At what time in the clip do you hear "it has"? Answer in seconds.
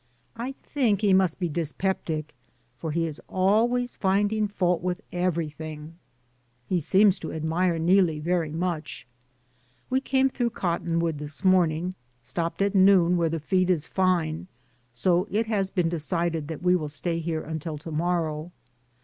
15.29-15.69